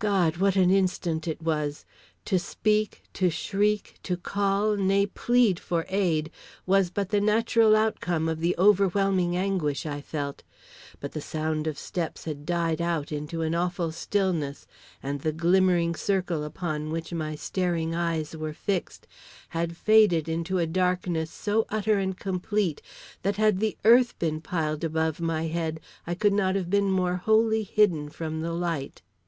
God! 0.00 0.38
what 0.38 0.56
an 0.56 0.72
instant 0.72 1.28
it 1.28 1.40
was! 1.40 1.84
To 2.24 2.36
speak, 2.36 3.04
to 3.12 3.30
shriek, 3.30 4.00
to 4.02 4.16
call, 4.16 4.74
nay 4.74 5.06
plead 5.06 5.60
for 5.60 5.86
aid, 5.88 6.32
was 6.66 6.90
but 6.90 7.10
the 7.10 7.20
natural 7.20 7.76
outcome 7.76 8.28
of 8.28 8.40
the 8.40 8.56
overwhelming 8.58 9.36
anguish 9.36 9.86
I 9.86 10.00
felt, 10.00 10.42
but 10.98 11.12
the 11.12 11.20
sound 11.20 11.68
of 11.68 11.78
steps 11.78 12.24
had 12.24 12.44
died 12.44 12.82
out 12.82 13.12
into 13.12 13.42
an 13.42 13.54
awful 13.54 13.92
stillness, 13.92 14.66
and 15.00 15.20
the 15.20 15.30
glimmering 15.30 15.94
circle 15.94 16.42
upon 16.42 16.90
which 16.90 17.12
my 17.12 17.36
staring 17.36 17.94
eyes 17.94 18.36
were 18.36 18.52
fixed 18.52 19.06
had 19.50 19.76
faded 19.76 20.28
into 20.28 20.58
a 20.58 20.66
darkness 20.66 21.30
so 21.30 21.66
utter 21.68 22.00
and 22.00 22.18
complete, 22.18 22.82
that 23.22 23.36
had 23.36 23.60
the 23.60 23.76
earth 23.84 24.18
been 24.18 24.40
piled 24.40 24.82
above 24.82 25.20
my 25.20 25.44
head, 25.46 25.78
I 26.04 26.16
could 26.16 26.32
not 26.32 26.56
have 26.56 26.68
been 26.68 26.90
more 26.90 27.14
wholly 27.18 27.62
hidden 27.62 28.08
from 28.08 28.40
the 28.40 28.50
light. 28.52 29.02